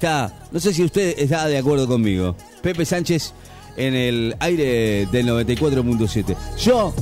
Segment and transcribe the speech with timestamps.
[0.00, 2.34] está, no sé si usted está de acuerdo conmigo.
[2.62, 3.34] Pepe Sánchez
[3.76, 6.34] en el aire del 94.7.
[6.58, 6.94] Yo,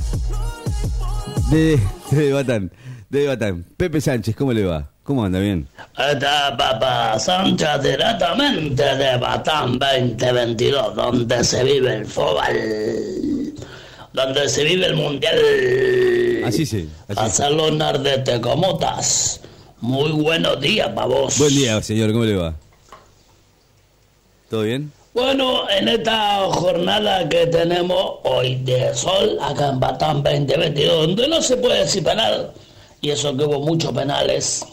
[1.48, 1.78] de,
[2.10, 2.72] de Batán,
[3.08, 3.64] de Batán.
[3.76, 4.90] Pepe Sánchez, ¿cómo le va?
[5.04, 5.38] ¿Cómo anda?
[5.38, 5.68] ¿Bien?
[5.96, 13.54] Esta Pepe Sánchez directamente de Batán 2022, donde se vive el fútbol,
[14.12, 15.38] donde se vive el mundial.
[16.44, 16.88] Así sí.
[17.06, 17.20] Así.
[17.20, 19.40] Hacerlo Nardete, ¿cómo estás?
[19.80, 21.38] Muy buenos días para vos.
[21.38, 22.56] Buen día, señor, ¿cómo le va?
[24.48, 24.90] ¿Todo bien?
[25.12, 31.42] Bueno, en esta jornada que tenemos hoy de sol, acá en Batán 2022, donde no
[31.42, 32.52] se puede decir penal,
[33.00, 34.64] y eso que hubo muchos penales.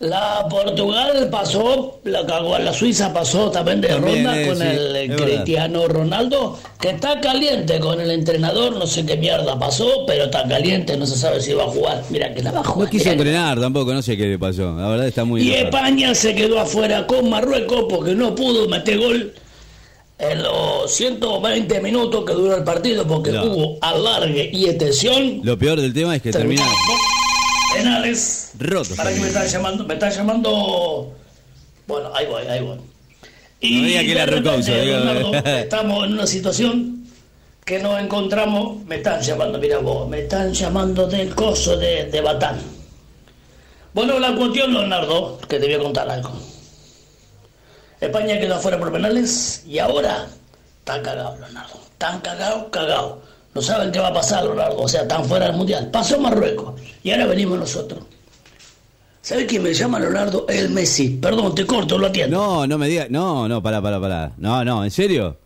[0.00, 4.62] La Portugal pasó, la cagó la Suiza pasó también de También, ronda eh, con sí,
[4.64, 5.24] el verdad.
[5.26, 10.48] Cristiano Ronaldo, que está caliente con el entrenador, no sé qué mierda pasó, pero está
[10.48, 12.02] caliente, no se sabe si va a jugar.
[12.08, 12.88] Mira que la va a No jugar.
[12.88, 13.12] quiso mirá.
[13.12, 14.72] entrenar tampoco, no sé qué le pasó.
[14.74, 15.42] La verdad está muy...
[15.42, 19.34] Y España se quedó afuera con Marruecos porque no pudo meter gol
[20.18, 23.44] en los 120 minutos que duró el partido porque No.
[23.44, 25.40] hubo alargue y extensión.
[25.42, 26.64] Lo peor del tema es que termina
[27.74, 28.39] penales.
[28.58, 28.94] Roto.
[28.96, 29.84] ¿Para qué me están llamando?
[29.84, 31.14] Me están llamando.
[31.86, 32.76] Bueno, ahí voy, ahí voy.
[32.76, 34.26] No diga que la.
[34.26, 37.04] Leonardo, estamos en una situación
[37.64, 38.82] que nos encontramos.
[38.84, 42.58] Me están llamando, mira vos, me están llamando del coso de, de Batán.
[43.92, 46.32] Bueno, la cuestión, Leonardo, que te voy a contar algo.
[48.00, 50.26] España quedó afuera por penales y ahora
[50.78, 51.80] están cagados, Leonardo.
[51.90, 53.18] Están cagados, cagados.
[53.52, 54.78] No saben qué va a pasar, Leonardo.
[54.78, 55.90] O sea, están fuera del mundial.
[55.90, 58.04] Pasó Marruecos y ahora venimos nosotros.
[59.30, 60.44] ¿Sabes quién me llama, Leonardo?
[60.48, 61.10] El Messi.
[61.10, 62.36] Perdón, te corto, lo atiendo.
[62.36, 64.32] No, no me diga, no, no, pará, pará, pará.
[64.38, 65.38] No, no, ¿en serio?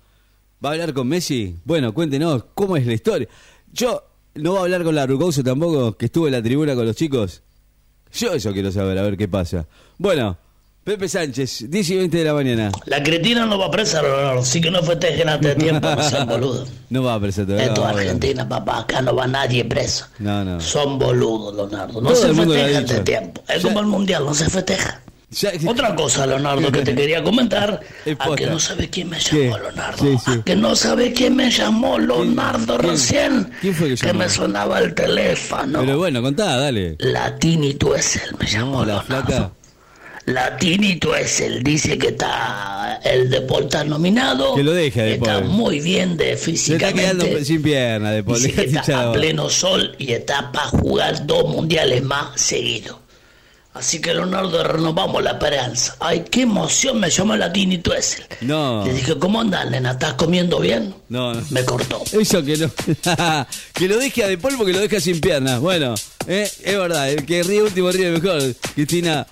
[0.64, 1.54] ¿Va a hablar con Messi?
[1.66, 3.28] Bueno, cuéntenos, ¿cómo es la historia?
[3.74, 4.02] Yo,
[4.36, 6.96] ¿no va a hablar con la Rucouso tampoco, que estuvo en la tribuna con los
[6.96, 7.42] chicos?
[8.10, 9.68] Yo eso quiero saber, a ver qué pasa.
[9.98, 10.38] Bueno,
[10.84, 12.70] Pepe Sánchez, 10 y 20 de la mañana.
[12.84, 14.40] La cretina no va presa, Leonardo.
[14.40, 16.68] Así que no festejen antes de tiempo, no sean boludos.
[16.90, 17.68] No va a aparecer todavía.
[17.68, 17.98] Esto es no.
[17.98, 18.80] Argentina, papá.
[18.80, 20.06] Acá no va nadie preso.
[20.18, 20.60] No, no.
[20.60, 22.02] Son boludos, Leonardo.
[22.02, 23.42] No Todo se festeja antes de tiempo.
[23.48, 25.00] Es Ya- como el mundial, no se festeja.
[25.30, 28.46] Ya- Otra cosa, Leonardo, que te quería comentar, Es a que posta.
[28.50, 29.44] no sabe quién me ¿Qué?
[29.48, 30.04] llamó, Leonardo.
[30.04, 30.30] Sí, sí.
[30.38, 32.90] A que no sabe quién me llamó, Leonardo, quién?
[32.90, 33.50] recién.
[33.62, 34.18] ¿Quién fue que llamó?
[34.18, 35.80] me sonaba el teléfono.
[35.80, 36.96] Pero bueno, contá, dale.
[37.00, 39.26] La Tini Tuesel me llamó, No, la Leonardo.
[39.26, 39.50] flaca.
[40.26, 44.54] La Tini Tuesel dice que está el deporte nominado.
[44.54, 47.02] Que lo deje a De Está muy bien de Se está físicamente.
[47.02, 48.36] quedando sin pierna de Paul.
[48.42, 52.96] Dice que Dejate está a pleno sol y está para jugar dos mundiales más seguidos.
[53.74, 55.96] Así que Leonardo renovamos la esperanza.
[55.98, 58.24] Ay, qué emoción me llamó la Tini Tuesel.
[58.40, 58.86] No.
[58.86, 59.90] Le dije, ¿cómo andas, nena?
[59.90, 60.94] ¿Estás comiendo bien?
[61.08, 61.42] No, no.
[61.50, 62.02] Me cortó.
[62.12, 62.70] Eso que no.
[63.74, 65.58] que lo deje a De porque lo deja sin piernas.
[65.60, 65.96] Bueno,
[66.28, 68.40] eh, es verdad, el que ríe último ríe mejor.
[68.76, 69.26] Cristina,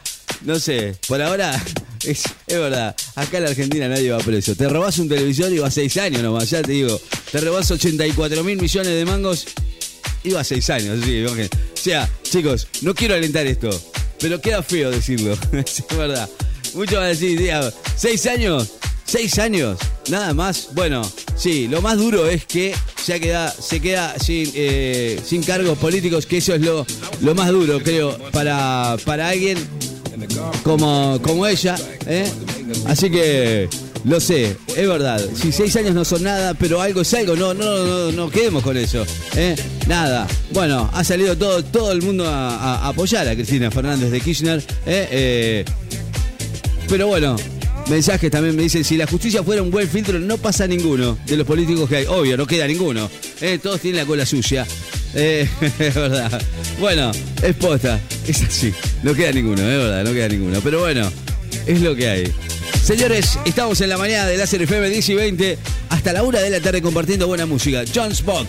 [0.45, 1.53] no sé, por ahora
[2.05, 2.95] es, es verdad.
[3.15, 4.55] Acá en la Argentina nadie va preso.
[4.55, 7.01] Te robás un televisor y vas seis años nomás, ya te digo.
[7.31, 9.47] Te robás 84 mil millones de mangos
[10.25, 11.01] y vas seis años.
[11.05, 11.35] Sí, o
[11.75, 13.71] sea, chicos, no quiero alentar esto,
[14.21, 15.37] pero queda feo decirlo.
[15.53, 16.29] es verdad.
[16.75, 17.53] Muchos van decir,
[17.97, 18.73] seis años.
[19.05, 19.79] ¿Seis años?
[20.09, 20.69] Nada más.
[20.73, 21.03] Bueno,
[21.37, 22.75] sí, lo más duro es que
[23.07, 26.87] ya queda, se queda sin, eh, sin cargos políticos, que eso es lo,
[27.21, 29.59] lo más duro, creo, para, para alguien
[30.63, 31.77] como, como ella.
[32.07, 32.31] ¿eh?
[32.87, 33.69] Así que,
[34.05, 35.21] lo sé, es verdad.
[35.35, 38.63] Si seis años no son nada, pero algo es algo, no, no, no, no quedemos
[38.63, 39.07] con eso.
[39.37, 39.55] ¿eh?
[39.87, 40.27] Nada.
[40.51, 44.59] Bueno, ha salido todo, todo el mundo a, apoyar a Cristina Fernández de Kirchner.
[44.87, 45.09] ¿eh?
[45.11, 45.65] Eh,
[46.89, 47.37] pero bueno,
[47.89, 51.37] mensajes también me dicen, si la justicia fuera un buen filtro, no pasa ninguno de
[51.37, 52.07] los políticos que hay.
[52.07, 53.09] Obvio, no queda ninguno.
[53.41, 54.67] Eh, todos tienen la cola sucia.
[55.15, 56.43] Eh, es verdad.
[56.81, 57.13] Bueno,
[57.43, 58.01] es posta.
[58.27, 58.73] Es así.
[59.03, 60.61] No queda ninguno, es verdad, no queda ninguno.
[60.63, 61.11] Pero bueno,
[61.67, 62.33] es lo que hay.
[62.83, 65.59] Señores, estamos en la mañana de Láser FM 10 y 20
[65.91, 67.85] hasta la una de la tarde compartiendo buena música.
[67.95, 68.49] John Spock.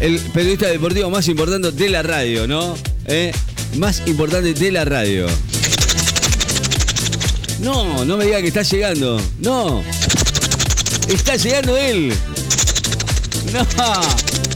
[0.00, 2.74] El periodista deportivo más importante de la radio, ¿no?
[3.06, 3.32] ¿Eh?
[3.76, 5.26] Más importante de la radio.
[7.60, 9.20] No, no me diga que está llegando.
[9.40, 9.82] No.
[11.08, 12.12] Está llegando él.
[13.52, 13.66] No.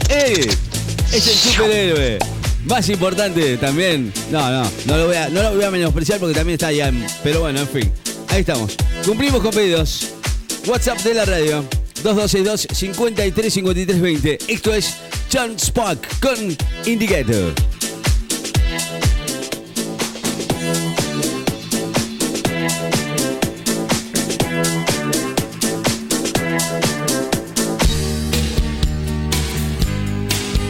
[0.09, 2.19] Es el superhéroe.
[2.65, 4.11] Más importante también.
[4.31, 4.69] No, no.
[4.85, 6.91] No lo voy a, menospreciar porque también está allá.
[7.23, 7.91] Pero bueno, en fin.
[8.29, 8.75] Ahí estamos.
[9.05, 10.13] Cumplimos con pedidos.
[10.65, 11.65] WhatsApp de la radio.
[12.03, 14.37] 2262 53 53 20.
[14.47, 14.95] Esto es
[15.31, 17.53] John Spock con Indicator.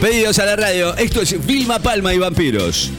[0.06, 0.96] Pedidos a la radio.
[0.96, 2.92] Esto es Vilma Palma y Vampiros.